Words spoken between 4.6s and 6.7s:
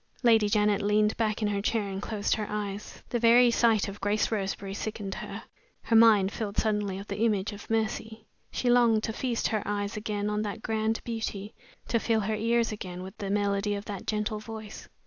sickened her. Her mind filled